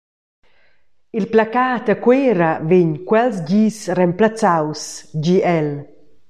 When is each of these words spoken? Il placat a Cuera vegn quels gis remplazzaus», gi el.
Il 1.17 1.25
placat 1.33 1.83
a 1.93 1.95
Cuera 2.03 2.51
vegn 2.69 2.91
quels 3.07 3.37
gis 3.47 3.77
remplazzaus», 3.97 4.81
gi 5.23 5.37
el. 5.57 5.69